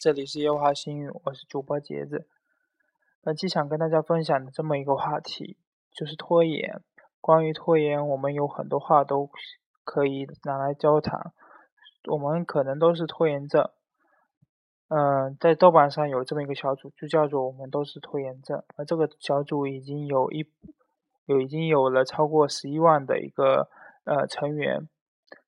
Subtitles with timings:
[0.00, 2.26] 这里是优华星语，我是主播杰子。
[3.20, 5.58] 本期想跟大家分享的这么一个话题，
[5.92, 6.80] 就是拖延。
[7.20, 9.28] 关于拖延，我们有很多话都
[9.84, 11.34] 可以拿来交谈。
[12.10, 13.68] 我们可能都是拖延症。
[14.88, 18.64] 嗯，在豆瓣上有这么一个小组，就叫做“我们都是拖延症”。
[18.76, 20.48] 而这个小组已经有一
[21.26, 23.68] 有已经有了超过十一万的一个
[24.04, 24.88] 呃成员，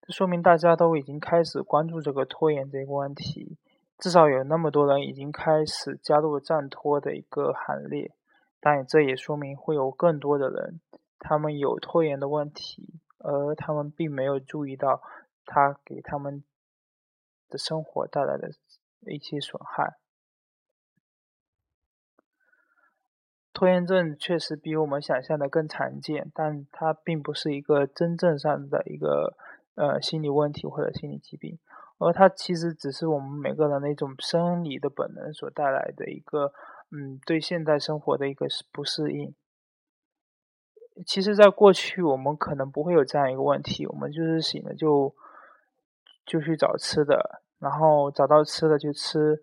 [0.02, 3.56] 这说明大家都已经开始关注这个拖延这个问题。
[4.02, 8.12] 至少有那么多人已经开始加入暂拖的一个行列，
[8.58, 10.80] 但这也说明会有更多的人，
[11.20, 15.00] 他们有拖延的问题，而他们并没有注意到
[15.46, 16.42] 他给他们
[17.48, 18.50] 的生活带来的
[19.02, 19.98] 一些损害。
[23.52, 29.36] 拖延症确实比我们想象的更常见，但它并不是一个真正上的一个
[29.76, 31.60] 呃心理问题或者心理疾病。
[32.02, 36.52] 而它其实只是我们每个人的一种生理的本能所带来的一个，
[36.90, 39.34] 嗯，对现代生活的一个不适应。
[41.06, 45.14] 其实，在过去我们可能不会有这样一个问题，我们就是醒了就
[46.26, 49.42] 就去找吃的，然后找到吃的就吃。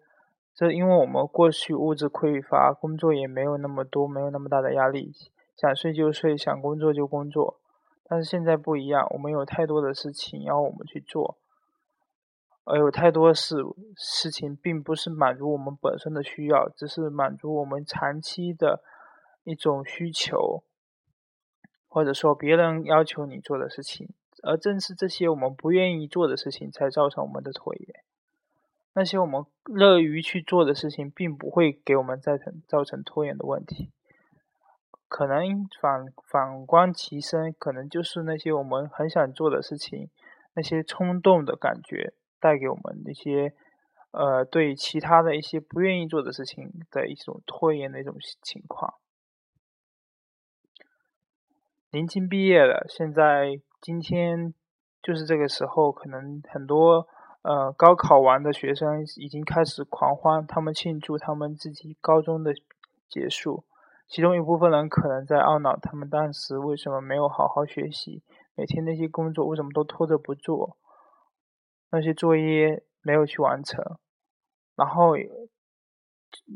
[0.54, 5.14] 这因为我们过去物质匮乏，工作也没有那么多，没有那么大的压力，
[5.56, 7.60] 想睡就睡，想工作就工作。
[8.04, 11.38] 但是现在不一样，我们有太多的事情要我们去做。
[12.70, 13.58] 而有太多事
[13.98, 18.84] 事情，并不是满足我们本身的需要，只是满足我们长期的
[19.44, 20.64] 一种需求，
[21.88, 24.14] 或者说别人要求你做的事情。
[24.44, 28.04] 而正是这些我们不愿意做的事情，才造成我们的拖延。
[28.94, 33.92] 那些我们乐于去做的事情，并不会给我们造成造成拖延的问题。
[35.08, 40.10] 可能反反观其身，可能就是那些我们很想做的事情，
[40.54, 42.14] 那些冲动的感觉。
[42.40, 43.54] 带给我们一些，
[44.12, 48.96] 呃，对其他的一些不愿意做的事情的一种拖延的一种情况。
[51.92, 54.54] 临近毕业了，现在今天
[55.02, 57.08] 就是这个时候，可能很多
[57.42, 62.54] 呃高考完的学生已经开始狂欢，他们庆祝他们自己高中的
[63.08, 63.66] 结束。
[64.08, 68.24] 其中一部分人可能在懊恼，他们当时为什么没有好好学习，
[68.56, 70.78] 每天那些工作为什么都拖着不做。
[71.92, 73.84] 那些作业没有去完成，
[74.76, 75.14] 然后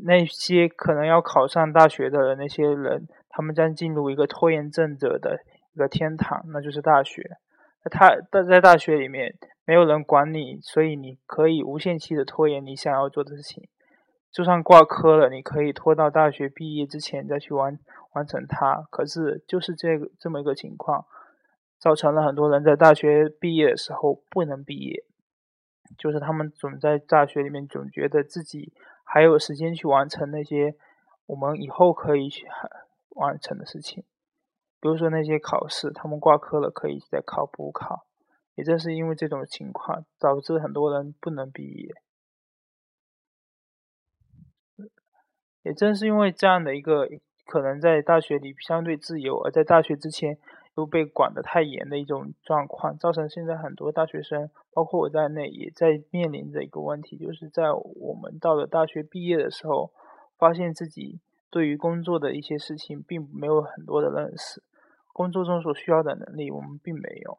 [0.04, 5.40] 那些可能要考上大学的那些人，他们将进入一个拖延症者的
[5.72, 7.22] 一个天堂，那就是大学。
[7.90, 9.36] 他在在大学里面
[9.66, 13.68] 没有人管你，所以你可以无限期的拖延你想要做的事情。
[14.32, 17.78] 就算挂科了，你可以拖到大学毕业之前再去完
[18.14, 18.86] 完成它。
[18.90, 21.04] 可是就是这个这么一个情况，
[21.78, 25.04] 造成了很多人在大学毕业的时候不能毕业。
[25.96, 28.72] 就是他们总在大学里面总觉得自己
[29.04, 30.74] 还有时间去完成那些
[31.26, 32.46] 我们以后可以去
[33.10, 34.02] 完成的事情，
[34.80, 38.06] 比如说那些考试，他们挂科了可以再考补考。
[38.54, 41.94] 也正是因为这种情况，导致很多人不能毕业。
[45.62, 47.08] 也正是因为这样的一个
[47.46, 50.38] 可能在大学里相对自由，而在大学之前。
[50.74, 59.92] 都被管得太严的一种状况，造成现在很多大学生，包括我在内，也在面临着一个问题，就是在我们到了大学毕业的时候，
[60.36, 64.64] 发现自己对于工作的一些事情并没有很多的认识，
[65.12, 67.38] 工作中所需要的能力我们并没有。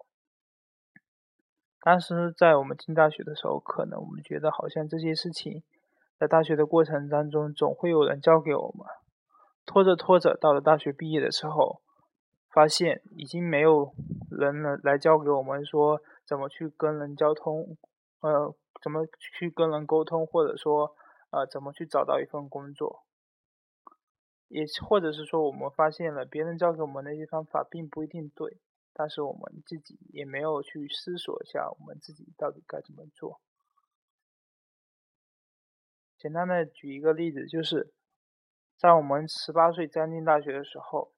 [1.82, 5.62] 当时在我们进大学的时候，可能我们觉得好像这些事情，
[6.18, 8.88] 在大学的过程当中总会有人教给我们，
[9.66, 11.82] 拖着拖着，到了大学毕业的时候。
[12.56, 13.94] 发现已经没有
[14.32, 17.76] 人能来教给我们说怎么去跟人交通，
[18.22, 20.96] 呃，怎么去跟人沟通，或者说
[21.32, 23.04] 呃怎么去找到一份工作，
[24.48, 28.62] 也或者是说我们发现了别人教给我们那些方法并不一定对，
[28.94, 33.42] 但是我们自己也没有去思索一下我们自己到底该怎么做。
[36.18, 37.94] 简单的举一个例子，就是
[38.78, 41.12] 在我们十八岁刚进大学的时候。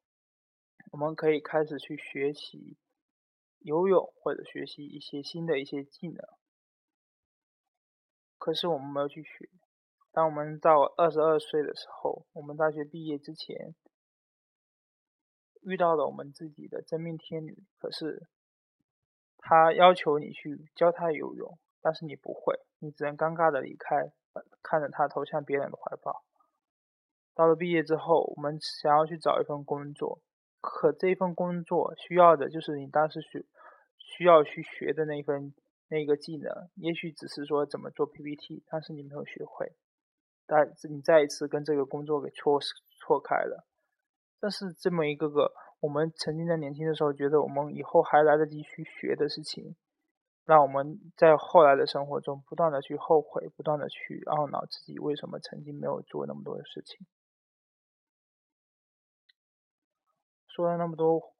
[0.91, 2.77] 我们可以开始去学习
[3.59, 6.25] 游泳，或者学习一些新的一些技能。
[8.37, 9.49] 可是我们没有去学。
[10.11, 13.75] 当我们到二十二岁的时候，我们大学毕业之前，
[15.61, 17.65] 遇到了我们自己的真命天女。
[17.77, 18.27] 可是，
[19.37, 24.11] 他要求你去教他游泳，但是你不会，你只能尴尬的离开，
[24.63, 26.23] 看着他投向别人的怀抱。
[27.35, 30.21] 到了毕业之后，我们想要去找一份工作。
[30.59, 33.45] 可这份工作需要的就是你当时需
[33.97, 35.53] 需要去学的那份
[35.87, 39.73] 那个技能，也许只是说怎么做 PPT，但是你没有学会，
[40.45, 42.59] 但是你再一次跟这个工作给错
[42.99, 43.65] 错开了。
[44.39, 49.75] 但是这么一个个我们曾经在年轻的时候觉得我们以后还来得及去学的事情，
[50.45, 57.05] 让我们在后来的生活中不断的去后悔，不断的去懊恼自己为什么曾经没有做那么多的事情。
[60.57, 61.35] 说了那么多，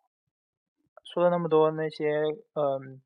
[1.04, 2.22] 说了那么多那些，
[2.54, 3.02] 嗯，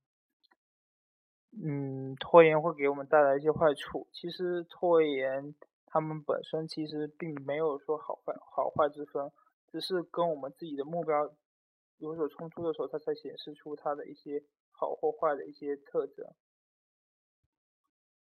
[1.53, 4.09] 嗯，拖延会给我们带来一些坏处。
[4.11, 5.55] 其实拖延，
[5.85, 9.31] 他们本身其实并没有说好坏好坏之分，
[9.71, 11.31] 只是跟我们自己的目标
[11.99, 14.43] 有所冲突的时候，它才显示出它的一些
[14.73, 16.27] 好或坏的一些特征。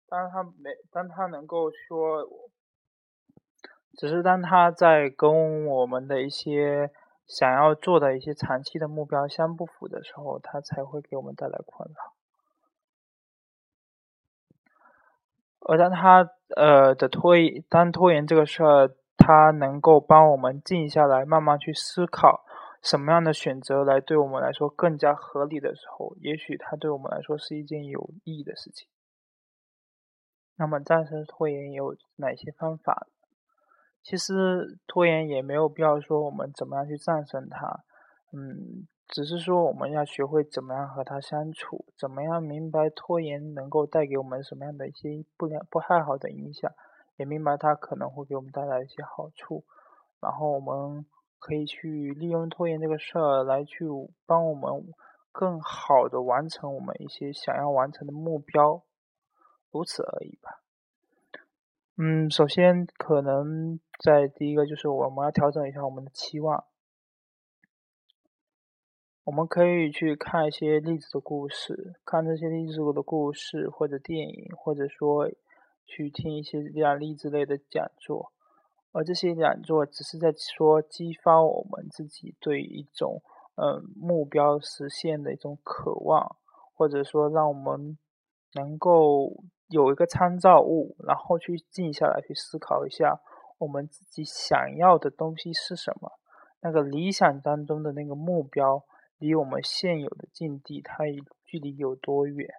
[0.09, 2.27] 当然，他没，当他能够说，
[3.93, 6.91] 只是当他在跟我们的一些。
[7.29, 12.13] 想要做的一些长期的目标相不符的时候，它才会给我们带来困扰。
[15.59, 22.43] 而当他呃的拖延，当拖延这个事儿，它能够帮我们静下来，慢慢去思考
[22.81, 28.87] 什么样的选择来对我们来说更加合理的时候，也许它对我们来说是一件有意义的事情。
[30.55, 33.07] 那么战胜拖延有哪些方法？
[34.09, 37.83] 其实拖延也没有必要说我们怎么样去战胜它，
[38.33, 46.71] 嗯，只是说我们要学会怎么样和它相处，怎么样明白拖延能够带给我们什么样的一些不良不太好的影响，
[47.17, 49.63] 也明白它可能会给我们带来一些好处，
[50.19, 51.05] 然后我们
[51.37, 53.85] 可以去利用拖延这个事儿来去
[54.25, 54.91] 帮我们
[55.31, 58.81] 更好的完成我们一些想要完成的目标，
[59.69, 60.63] 如此而已吧。
[62.01, 66.63] 嗯，首先可能在第一个就是我们要调整一下我们的期望。
[69.25, 75.29] 我们可以去看一些励志的故事，看这些励志的故事或者电影，或者说
[75.85, 78.31] 去听一些这样励志类的讲座。
[78.93, 83.21] 而这些讲座只是在说激发我们自己对一种
[83.55, 86.37] 嗯目标实现的一种渴望，
[86.73, 87.97] 或者说让我们
[88.53, 89.43] 能够。
[89.69, 93.21] 有一个参照物，然后去静下来去思考一下，
[93.59, 96.19] 我们自己想要的东西是什么？
[96.61, 98.83] 那个理想当中的那个目标，
[99.17, 101.05] 离我们现有的境地，它
[101.45, 102.49] 距离有多远？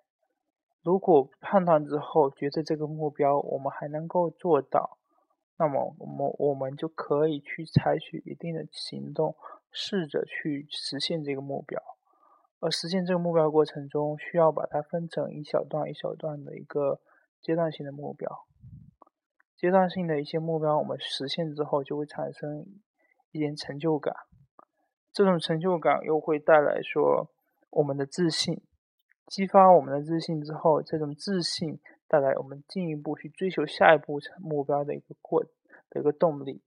[0.82, 4.96] 如果判断之后觉得这个目标我们还能够做到，
[5.58, 9.36] 那么我们我们就可以去采取一定的行动，
[9.70, 11.82] 试着去实现这个目标。
[12.60, 17.00] 而实现这个目标过程中，需要把它分成一小段一小段的一个
[17.40, 18.46] 阶段性的目标。
[19.56, 22.66] 阶段性的一些目标，我们实现之后就会产生
[23.30, 24.14] 一点成就感。
[25.10, 27.30] 这种成就感又会带来说
[27.70, 28.62] 我们的自信，
[29.26, 35.42] 激发我们的自信之后，这种自信带来我们进一步去追求下一步目标的一个过
[35.88, 36.62] 的一个动力。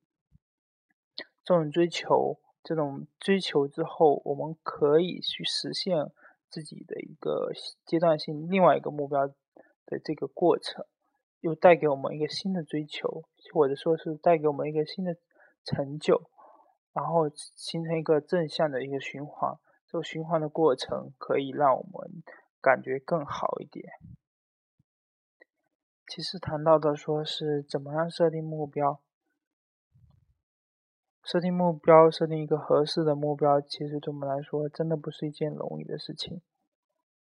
[1.44, 2.40] 这种追求。
[2.64, 6.12] 这种追求之后，我们可以去实现
[6.50, 7.52] 自己的一个
[7.86, 10.86] 阶段性另外一个目标的这个过程，
[11.42, 15.18] 又带给我们一个新的追求，或者说是带给我们一个新的
[15.66, 16.30] 成就，
[16.94, 19.60] 然后形成一个正向的一个循环。
[19.86, 22.24] 这个循环的过程可以让我们
[22.62, 23.86] 感觉更好一点。
[26.08, 29.02] 其实谈到的说是怎么样设定目标。
[31.24, 36.42] 设定目标，设定一个合适的目标，其实对我们来说，真的不是一件容易的事情。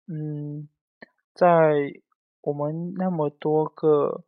[0.07, 0.69] 嗯，
[1.35, 1.49] 在
[2.43, 4.25] 我们那么多个，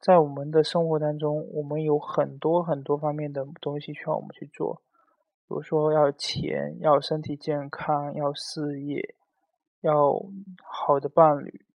[0.00, 4.82] 在我们的生活当中，我们有很多很多方面的东西需要我们去做，
[5.46, 9.14] 比如说要钱，要身体健康，要事业，
[9.82, 10.18] 要
[10.64, 11.66] 好的伴侣。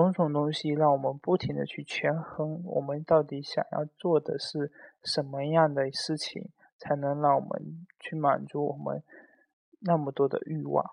[0.00, 4.72] 种种东西让我们不停的去权衡，我们到底想要做的是
[5.04, 9.02] 什么样的事情，才能让我们去满足我们
[9.80, 10.92] 那么多的欲望。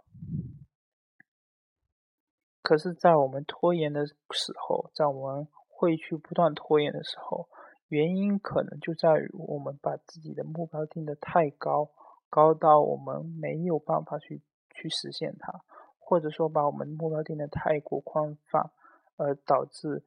[2.62, 7.48] 可是，在我们拖延的时候，在我们会去不断拖延的时候，
[7.88, 11.90] 原因可能就在于我们把自己的目标定得太高，
[12.30, 14.42] 高到我们没有办法去
[14.72, 15.62] 去实现它，
[15.98, 18.70] 或者说把我们目标定得太过宽泛。
[19.20, 20.04] 而导致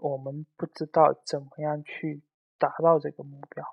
[0.00, 2.22] 我们不知道怎么样去
[2.56, 3.64] 达到这个目标。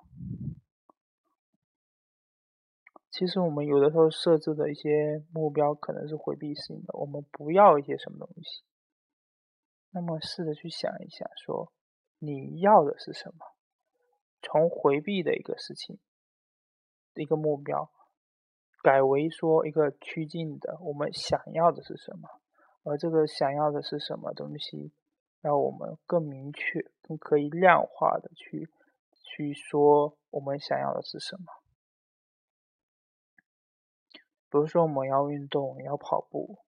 [3.09, 8.63] 其实我们有的时候设置的一些目标可能是回避性的，我们不要一些什么东西。
[9.91, 11.71] 那么试着去想一想，说
[12.19, 13.45] 你要的是什么？
[14.41, 15.99] 从回避的一个事情，
[17.15, 17.91] 一个目标，
[18.81, 22.29] 改为说一个趋近的，我们想要的是什么？
[22.83, 24.91] 而这个想要的是什么东西？
[25.41, 28.69] 让我们更明确、更可以量化的去
[29.23, 31.45] 去说我们想要的是什么。
[34.49, 36.59] 比如说，我们要运动，要跑步，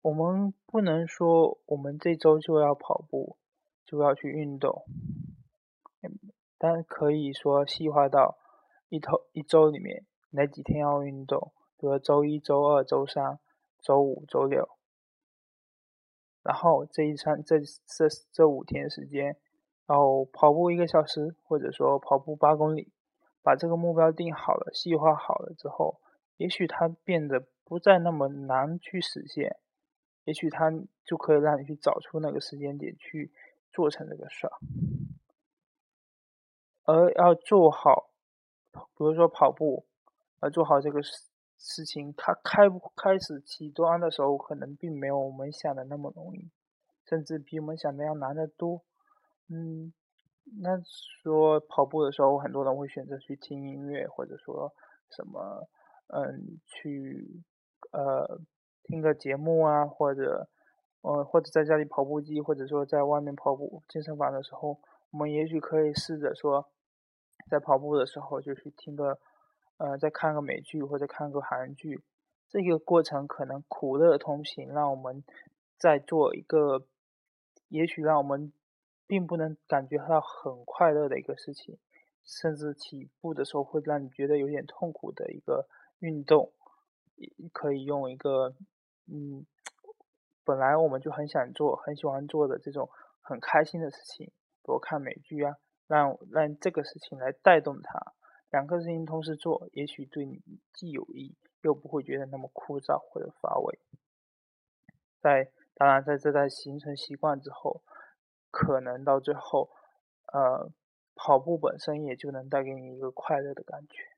[0.00, 3.36] 我们不能说我们这周就要跑步，
[3.84, 4.86] 就要去运动，
[6.56, 8.38] 但可以说细化到
[8.88, 13.38] 一头一周里面哪几天要运动，比如周一周二周三
[13.80, 14.68] 周五周六，
[16.42, 19.36] 然后这一餐这这这五天时间，
[19.86, 22.92] 然后跑步一个小时，或者说跑步八公里。
[23.40, 26.02] 把这个目标定好了、细化好了之后，
[26.36, 29.56] 也许它变得不再那么难去实现，
[30.24, 30.70] 也许它
[31.02, 33.32] 就可以让你去找出那个时间点去
[33.72, 34.52] 做成这个事儿。
[36.82, 38.10] 而要做好，
[38.72, 39.86] 比如说跑步，
[40.42, 41.00] 要做好这个
[41.58, 46.50] 事情，它开不开始起端的时候，可能并没有我们想的那么容易，
[47.04, 48.82] 甚至比我们想的要难得多。
[49.48, 49.92] 嗯。
[50.62, 50.80] 那
[51.22, 54.72] 说跑步的时候，很多人会选择去听音乐，或者说
[55.10, 55.68] 什么，
[56.06, 57.42] 嗯，去
[57.92, 58.40] 呃
[58.82, 60.48] 听个节目啊，或者，
[61.02, 66.70] 呃，或者在家里跑步机，或者说在外面跑步健身房的时候，我们也许可以试着说，
[67.50, 69.18] 在跑步的时候就去听个，
[69.78, 72.02] 呃，再看个美剧或者看个韩剧，
[72.48, 75.24] 这个过程可能苦乐同行，让我们
[75.78, 76.86] 在做一个，
[77.68, 78.52] 也许让我们。
[79.10, 81.78] 并不能感觉到很快乐的一个事情，
[82.22, 85.66] 甚至起步的时候会让你觉得有点痛苦的一个
[86.00, 86.52] 运动，
[87.50, 88.54] 可以用一个
[89.06, 89.46] 嗯，
[90.44, 92.90] 本来我们就很想做、很喜欢做的这种
[93.22, 95.56] 很开心的事情，比如看美剧啊，
[95.86, 98.12] 让让这个事情来带动它，
[98.50, 103.78] 两个事情同时做，也许对你既有益，又不会觉得那么枯燥或者乏味。
[105.20, 107.82] 在当然，在这在形成习惯之后。
[108.50, 109.70] 可能到最后，
[110.32, 110.72] 呃，
[111.14, 114.16] 跑步本身也就能带给你一个快乐的感觉。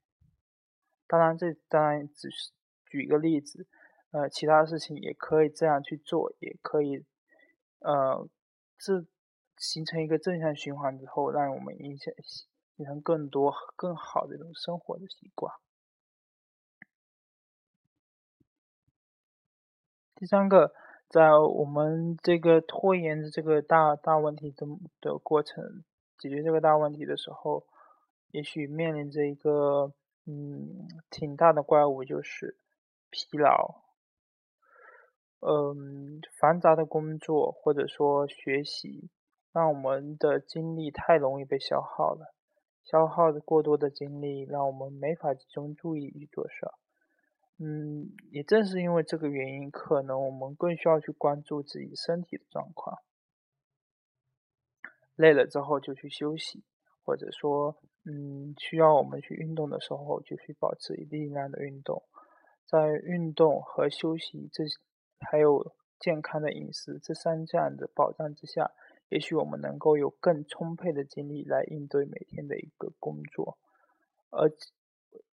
[1.08, 2.52] 当然，这当然只是
[2.86, 3.66] 举一个例子，
[4.12, 7.04] 呃，其他事情也可以这样去做，也可以，
[7.80, 8.28] 呃，
[8.78, 9.04] 这
[9.56, 12.14] 形成一个正向循环之后，让我们影响
[12.80, 15.52] 形成更多更好的一种生活的习惯。
[20.14, 20.72] 第三个。
[21.10, 24.64] 在我们这个拖延的这个大大问题的
[25.00, 25.82] 的过程，
[26.16, 27.66] 解决这个大问题的时候，
[28.30, 29.92] 也许面临着一个
[30.26, 32.56] 嗯挺大的怪物，就是
[33.10, 33.82] 疲劳。
[35.40, 39.10] 嗯，繁杂的工作或者说学习，
[39.52, 42.32] 让我们的精力太容易被消耗了。
[42.82, 46.66] 消耗的过多的精力，让我们没法集中注意力做事。
[47.58, 52.98] 嗯，也正是因为这个原因，可能我们更需要去关注自己身体的状况。
[55.14, 56.64] 累了之后就去休息，
[57.04, 62.02] 或者说，嗯，需要我们去运动的时候就去保持一定量的运动。
[62.66, 64.64] 在运动和休息这
[65.18, 68.70] 还有健康的饮食这三项的保障之下，
[69.10, 73.58] 也许我们能够有更充沛的精力来应对每天的一个工作，
[74.30, 74.50] 而。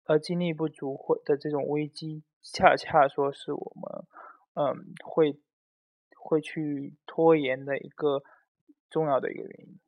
[0.04, 4.04] 而精力不足或的这种危机，恰恰说是我们，
[4.54, 5.38] 嗯，会
[6.16, 8.24] 会去拖延的一个
[8.90, 9.78] 重要的一个原因。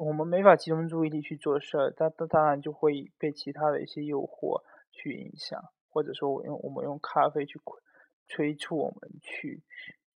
[0.00, 7.60] 我们没法集中注意力去做事儿，当当然就会被其他的一些诱惑去影响，或者说我用我们用咖啡去
[8.26, 9.62] 催促我们去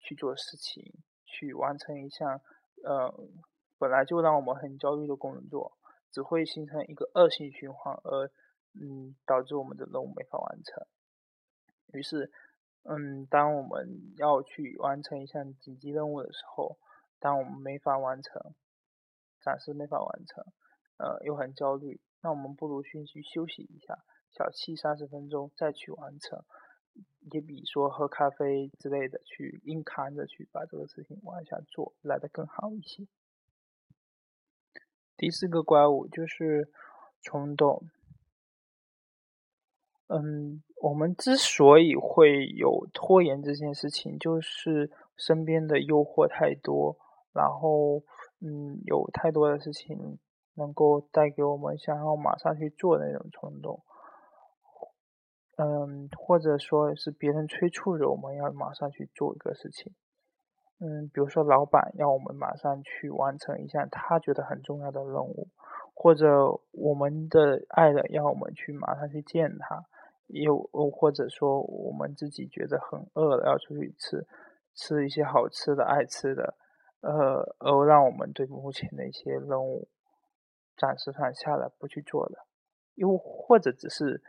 [0.01, 0.91] 去做事情，
[1.35, 2.41] 去完成一项，
[2.85, 3.13] 呃，
[3.79, 5.77] 本来就让我们很焦虑的工作，
[6.11, 8.31] 只会形成一个恶性循环，而。
[8.77, 10.85] 嗯，导致我们的任务没法完成。
[11.93, 12.29] 于是，
[12.83, 16.77] 嗯，当我们要去完成一项紧急任务的时候，
[17.21, 18.53] 当我们没法完成，
[19.41, 20.45] 暂时没法完成，
[20.97, 23.97] 呃，又很焦虑，那我们不如先去休息一下，
[24.33, 26.43] 小憩三十分钟再去完成，
[27.33, 33.07] 也比说喝咖啡之类的去硬扛着去把这个事情往下做来的更好一些。
[35.17, 36.71] 第四个怪物就是
[37.23, 37.89] 冲动。
[40.09, 46.99] 嗯，我们之所以会有拖延这件事情，就是身边的诱惑太多，
[47.33, 48.03] 然后
[48.41, 50.19] 嗯，有太多的事情
[50.57, 53.83] 能够带给我们想要马上去做的那种冲动。
[55.57, 59.93] 嗯，或者说是别人催促着我们要马上去做一个事情。
[60.81, 65.49] 嗯，比如说老板要我们马上去完成一项他觉得很重要的任务，
[65.95, 69.85] 或者我们的爱人要我们去马上去见他。
[70.29, 70.57] 又
[70.91, 74.27] 或者说，我们自己觉得很饿了，要出去吃，
[74.75, 76.57] 吃一些好吃的、爱吃的，
[77.03, 79.87] 呃，而让我们对目前的一些任务
[80.79, 82.47] 暂时放下了，不去做了。
[82.95, 84.23] 又或者只是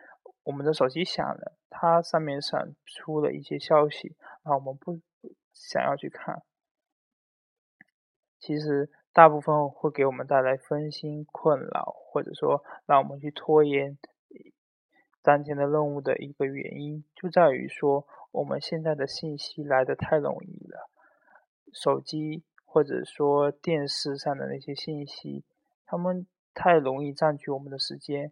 [0.46, 5.00] 我们的手机响了，它上面闪出了一些消息，啊，我们不
[5.52, 6.44] 想要去看。
[8.40, 13.98] 其实大部分会给我们带来分心、困扰，或者说让我们去拖延
[15.24, 20.92] 当前的任务的一个原因，就在于说我们现在的信息来的太容易了，
[21.74, 25.44] 手机或者说电视上的那些信息，
[25.88, 28.32] 他们太容易占据我们的时间。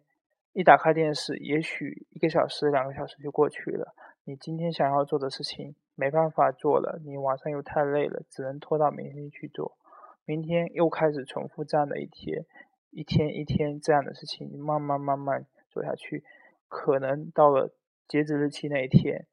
[0.54, 3.92] 一打开电视，也许一个小时、两个小时就过去了。
[4.22, 9.76] 你今天想要做的事情没办法做了，你晚上又太累了，只能拖到明天去做。
[10.24, 12.46] 明天又开始重复这样的一天，
[12.90, 16.22] 一天一天这样的事情，慢慢慢慢做下去，
[16.68, 17.74] 可能到了
[18.06, 19.26] 截止日期那一天，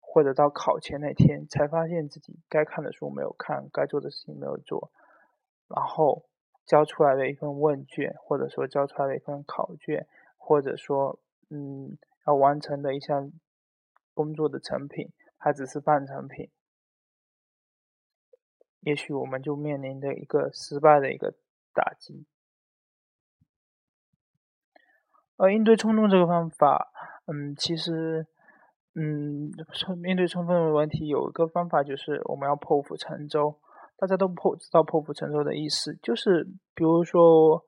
[0.00, 4.90] 或者到考前那天，才发现自己该看的书没有看，该做的事情没有做，
[5.68, 6.24] 然后
[6.64, 10.06] 交出来的一份问卷，或者说交出来的一份考卷。
[10.46, 11.96] 或者说，嗯，
[12.26, 13.32] 要完成的一项
[14.12, 16.50] 工作的成品，它只是半成品，
[18.80, 21.34] 也许我们就面临着一个失败的一个
[21.72, 22.26] 打击。
[25.38, 26.92] 而应对冲动这个方法，
[27.24, 28.26] 嗯，其实，
[28.94, 29.50] 嗯，
[30.02, 33.58] 面对冲动的问题，有一个方法就是我们要破釜沉舟。
[33.96, 37.64] 大家都破知道破釜沉舟的意思，就是比如说。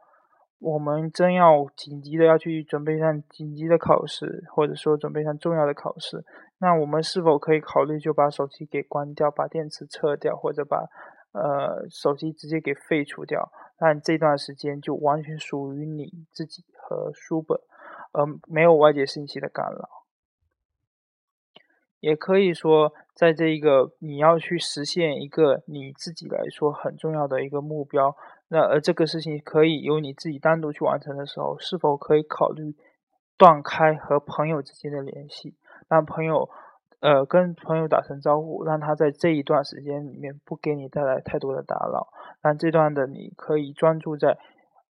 [0.59, 6.25] 我们真要紧急的要去准备上紧急的考试，或者说准备上重要的考试，
[6.59, 10.87] 那我们是否可以考虑就把手机给关掉，把电池撤掉，或者把
[11.33, 13.53] 呃手机直接给废除掉？
[13.79, 17.59] 那这段时间就完全属于你自己和书本，
[18.13, 20.07] 而没有外界信息的干扰。
[22.01, 28.17] 也可以说，在这一个你要去实现一个你自己来说很重要的一个目标。
[28.49, 32.77] 那而这个事情可以由你自己单独去完成的时候，是否可以考虑
[33.37, 35.57] 断开和朋友之间的联系，
[35.89, 36.49] 让朋友
[37.01, 42.09] 呃跟朋友打声招呼，让他在这一段时间里面不给你带来太多的打扰，
[42.41, 44.39] 让这段的你可以专注在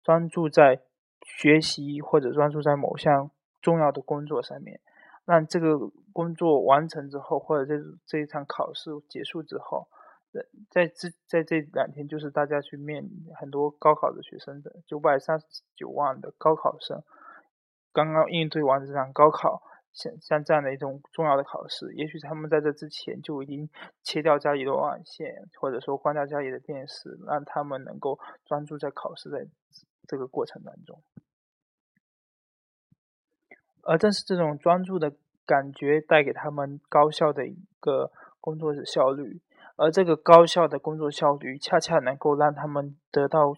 [0.04, 0.82] 专注在
[1.26, 3.32] 学习或者专注在某项
[3.62, 4.80] 重要的工作上面，
[5.26, 9.88] 让这个工作完成之后，或者这这一场考试结束之后。
[10.32, 17.02] 在在这在这两天，就是大家去面临很多高考的学生的九百三十九万的高考生，
[17.92, 23.68] 刚刚应对完这场高考，像像这样的一种重要的考试，也许他们在这之前就已经
[24.04, 29.48] 切掉家里的网线，或者说关掉家里的电视，让他们能够专注在考试的
[30.08, 31.02] 这个过程当中。
[33.82, 35.12] 而正是这种专注的
[35.48, 39.42] 感觉，带给他们高效的一个工作的效率。
[39.82, 43.54] 而这个高效的工作效率，恰恰能够让他们得到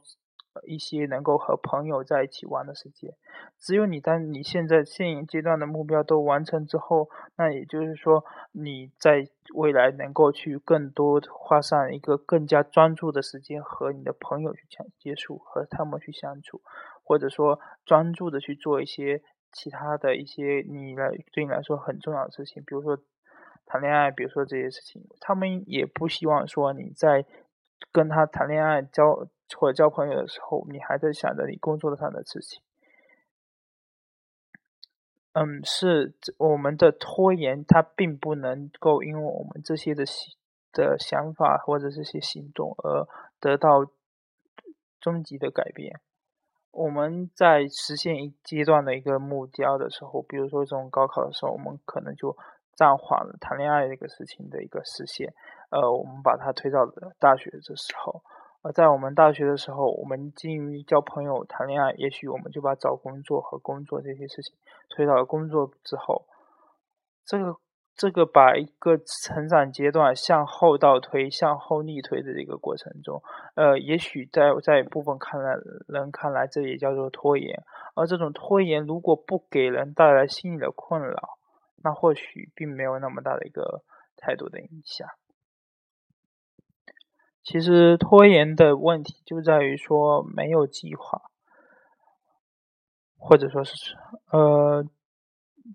[0.67, 3.15] 一些能够和朋友在一起玩的时间。
[3.57, 16.61] 只有你当你现在现阶段的目标都完成之后，那也就是说，你在未来能够去更多花上一个更加专注的时间和你的朋友去相接触，和他们去相处，
[17.03, 22.99] 或者说专注的去做一些其他的一些你来对你来说很重要的事情，比如说。
[23.71, 27.25] 谈恋爱，比如说这些事情，他们也不希望说你在
[27.89, 32.61] 跟他谈恋爱、交或者交朋友的时候，你还在想着你工作上的事情。
[35.31, 40.03] 嗯，是我们的拖延，它并不能够因为我们这些的
[40.73, 43.07] 的想法或者这些行动而
[43.39, 43.89] 得到
[44.99, 46.01] 终极的改变。
[46.71, 52.35] 我们在实现一阶段的一个目标的时候，比如说这种高考的时候，我们可能就。
[52.81, 55.31] 暂缓了谈恋爱这个事情的一个实现，
[55.69, 58.23] 呃，我们把它推到了大学的时候，
[58.63, 64.55] 而在我们大学的时候，我们基于交朋友、谈恋爱，也许我们就把找工作和工作这些事情
[64.89, 66.25] 推到了工作之后，
[67.23, 67.55] 这个
[67.95, 73.21] 这个把一个成长阶段向后倒推、向后逆推的这个过程中，
[73.53, 75.53] 呃，也许在在部分看来
[75.87, 77.61] 人看来，这也叫做拖延，
[77.93, 81.37] 而这种拖延如果不给人带来心理的困扰。
[81.83, 83.83] 那或许并没有那么大的一个
[84.17, 85.07] 态度的影响。
[87.43, 91.23] 其实拖延的问题就在于说没有计划，
[93.17, 93.97] 或者说是
[94.31, 94.85] 呃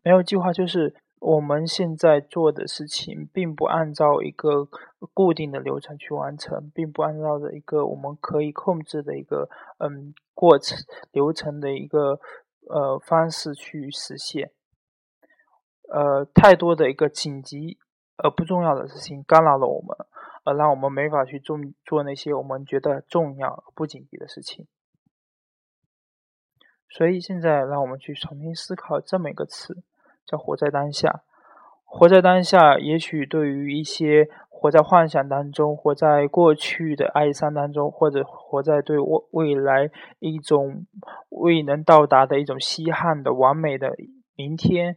[0.04, 4.68] 没有计划，就是我们现在做的事情并不按照一个
[5.12, 10.78] 固定的流程去完成，并不按照着一个我们可以控制的一个嗯过程
[11.10, 12.20] 流程的一个
[12.68, 14.52] 呃方式去实现。
[15.88, 17.78] 呃，太多的一个紧急
[18.16, 19.96] 而不重要的事情干扰了我们，
[20.44, 24.66] 而让我们没法去做做那些我们觉得重要不紧急的事情。
[26.88, 29.82] 所以现在让我们去重新思考这么一个词，
[30.24, 31.22] 叫“活在当下”。
[31.84, 40.86] 活在当下，也许对于一些活在幻想当中、活在过去的哀伤当中，或者活在对未未来一种
[41.28, 43.94] 未能到达的一种稀罕的完美的
[44.34, 44.96] 明天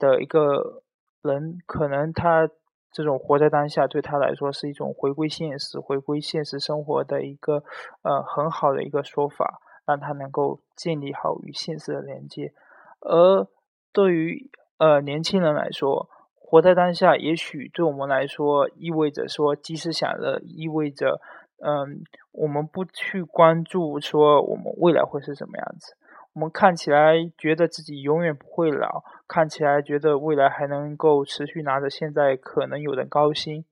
[0.00, 0.82] 的一个
[1.22, 2.48] 人，可能他
[2.90, 7.62] 这种活在当下对他来说是一种回归现实、回归现实生活的一个
[8.02, 12.52] 呃很好的一个说法，让他能够建立好与现实的连接。
[13.00, 13.46] 而
[13.92, 21.20] 对于呃年轻人来说，活在当下，也许对我们来说意味着说及时享乐，意味着，
[21.64, 25.94] 嗯，我们不去关注说我们未来会是什么样子。
[26.32, 33.64] 我们看起来觉得自己永远不会老，看起来觉得未来还能够持续拿着现在可能有的高薪。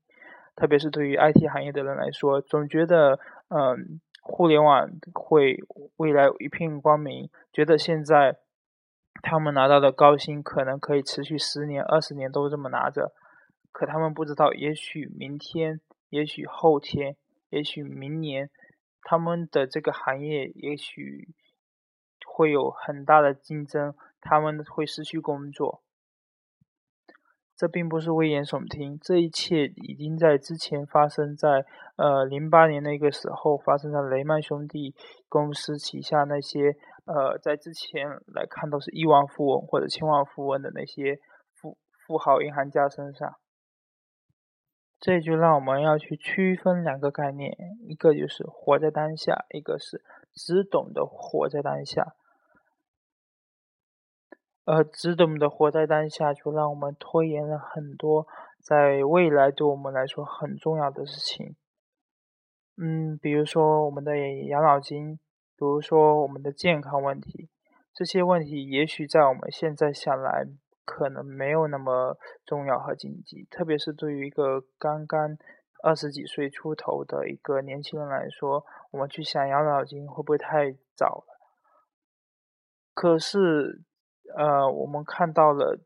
[0.55, 3.19] 特别是对于 IT 行业的人来说，总觉得，
[3.49, 5.63] 嗯，互联网会
[5.97, 8.39] 未来一片光明，觉得现在。
[9.21, 13.13] 他们拿到的高薪可能可以持续十年、二十年都这么拿着，
[13.73, 17.17] 可他们不知道，也许明天，也许后天，
[17.51, 18.49] 也许明年，
[19.03, 21.31] 他们的这个行业也许
[22.39, 25.83] 会有很大的竞争，他们会失去工作。
[27.57, 34.95] 这并不是危言耸听，这一切已经在之前发生在呃零八年那个时候发生在雷曼兄弟
[35.29, 41.19] 公司旗下那些呃在之前来看都是亿万富翁或者千万富翁的那些
[41.53, 43.35] 富富豪银行家身上。
[45.01, 47.57] 这就让我们要去区分两个概念，
[47.89, 52.15] 一个就是活在当下，一个是只懂得活在当下。
[54.69, 58.27] 呃，只懂得活在当下，就让我们拖延了很多
[58.61, 61.57] 在未来对我们来说很重要的事情。
[62.77, 65.17] 嗯，比如说我们的养老金，
[65.57, 67.49] 比如说我们的健康问题，
[67.95, 70.47] 这些问题也许在我们现在想来
[70.85, 75.39] 可能没有那么重要和紧急，特别是对于一个刚刚
[75.83, 81.39] 二十几岁出头的一个年轻人来说，我们去想养老金会不会太早了？
[82.93, 83.85] 可是。
[84.37, 85.79] 呃，我们看到了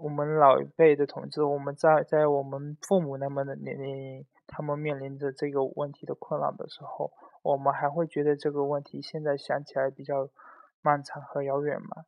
[0.00, 10.28] 我们老一辈的同志，我们在在我们父母那么的年龄，他们面临着这个问题的困扰的时候，我们还会觉得这个问题现在想起来比较
[10.80, 12.04] 漫长和遥远吗？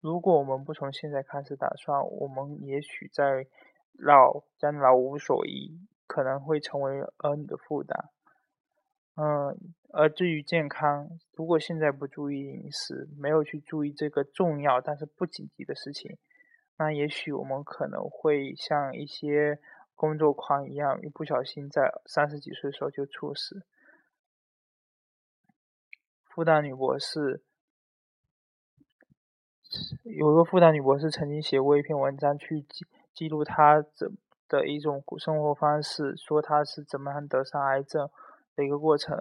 [0.00, 3.46] 如果我们不从现在开始打算，我们也许在
[3.92, 8.10] 老将老无所依，可能会成为儿女的负担。
[9.16, 16.18] 嗯，而至于健康，如果现在不注意饮食，没有去注意这个重要但是不紧急的事情，
[16.76, 19.58] 那也许我们可能会像一些
[19.94, 23.62] 工作狂一样，一不小心在三十几岁的时候就猝死。
[26.24, 27.42] 复旦女博士
[30.04, 34.14] 有一个复旦女博士曾经写过一篇文章，去记记录她怎
[34.46, 38.10] 的一种生活方式，说她是怎么样得上癌症。
[38.56, 39.16] 的一个过程，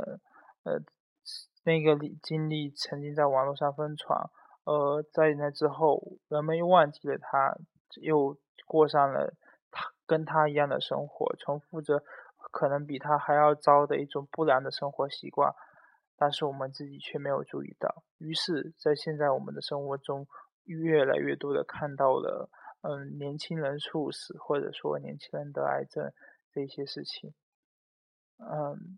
[0.63, 0.79] 呃，
[1.63, 4.29] 那个经历曾经在网络上疯传，
[4.63, 7.57] 而在那之后，人们又忘记了他，
[8.01, 9.33] 又过上了
[9.71, 12.03] 他跟他一样的生活，重复着
[12.51, 15.53] 可能比他还要糟的一种不良的生活习惯，
[16.17, 18.03] 但是我们自己却没有注意到。
[18.19, 20.27] 于是，在现在我们的生活中，
[20.63, 22.49] 越来越多的看到了，
[22.81, 26.11] 嗯，年轻人猝死，或者说年轻人得癌症
[26.51, 27.33] 这些事情，
[28.39, 28.97] 嗯。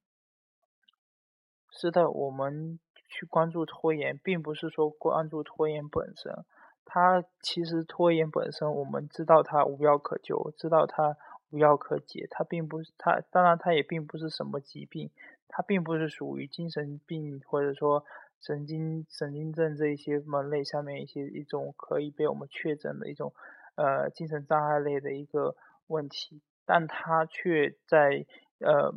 [1.79, 6.43] 是的，我们去关注拖延，并不是说关注拖延本身。
[6.83, 11.15] 它其实拖延本身，我们知道它无药可救，知道它
[11.51, 12.25] 无药可解。
[12.31, 15.11] 它并不是它，当然它也并不是什么疾病，
[15.47, 18.03] 它并不是属于精神病或者说
[18.41, 23.33] 神经神经症这一些门类下面一些一种可以被我们确诊的一种
[23.75, 28.25] 呃精神障碍类的一个问题，但它却在
[28.61, 28.91] 呃。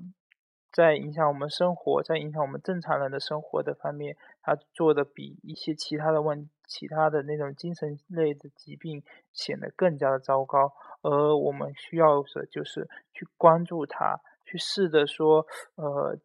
[0.73, 9.03] 在影响我们生活，在影响我们正常人的生活的方面，他做的比一些其他的问、其他的那种精神类的疾病
[9.33, 10.73] 显得更加的糟糕。
[11.03, 16.17] 而我们需要的就是去关注它，去试着说，呃，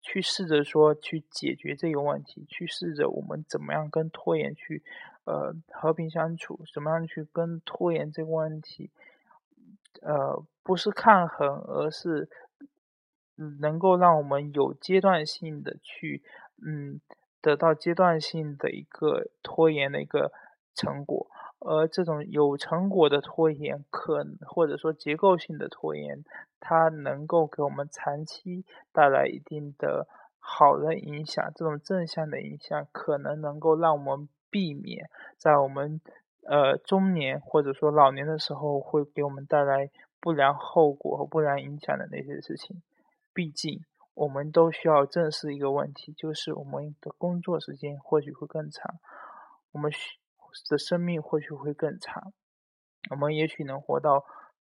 [0.00, 4.82] 去试着说去解决这个问题，去试着我们怎么样跟拖延去，
[5.24, 8.90] 呃，和平相处，怎么样去跟拖延这个问题，
[10.00, 12.30] 呃，不是抗衡，而是。
[13.60, 16.22] 能够让我们有阶段性的去，
[16.64, 17.00] 嗯，
[17.40, 20.32] 得到阶段性的一个拖延的一个
[20.74, 21.26] 成果，
[21.58, 26.24] 而这种有成果的拖延，可或者说结构性的拖延，
[26.60, 30.06] 它能够给我们长期带来一定的
[30.38, 31.52] 好的影响。
[31.54, 36.00] 这种正向的影响，可能能够让我们避免在我们
[36.46, 39.90] 呃中年或者说老年的时候，会给我们带来
[40.20, 42.82] 不良后果和不良影响的那些事情。
[43.34, 48.98] 毕竟，我们都需要正视一个问题，就是我们的工作时间或许会更长，
[49.72, 50.18] 我们需。
[50.68, 52.34] 的生命或许会更长，
[53.08, 54.26] 我们也许能活到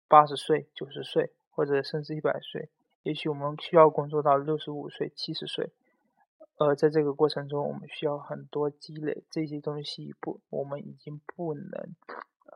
[0.06, 2.68] 八十岁、九十岁，或者甚至一百岁。
[3.04, 5.72] 也许我们需要工作到六十五岁、七十岁。
[6.58, 11.72] 呃，在这个过程中，我们需要很多积累，这些东西不，我们已经不能，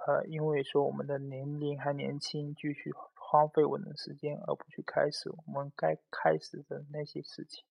[0.07, 2.93] 呃，因为说我们的年龄还年轻，继续
[3.37, 7.67] 荒废我们的时间，而不去开始我们该开始的那些事情。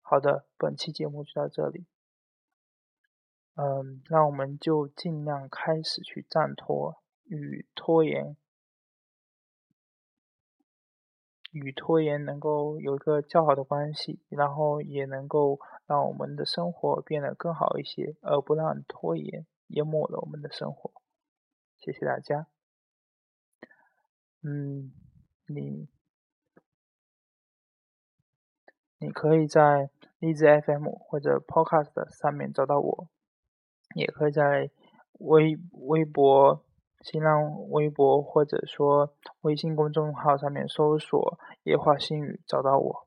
[0.00, 1.86] 好的，本期节目就到这里。
[3.54, 8.36] 嗯，那我们就尽量开始去暂拖与拖延，
[11.50, 20.90] 与拖延能够有一个较好的关系，然后也能够让我们的生活变得更好一些，而不让拖延淹没了我们的生活。
[21.78, 22.51] 谢谢大家。
[24.42, 24.92] 嗯，
[25.46, 25.88] 你
[28.98, 33.08] 你可以在荔枝 FM 或者 Podcast 上面找到我。
[33.94, 34.70] 也可以在
[35.18, 36.64] 微微博、
[37.02, 43.06] 新浪微博或者说微信公众号上面搜索“夜话心语”找到我。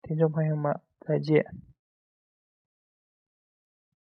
[0.00, 1.69] 听众朋友们，再见。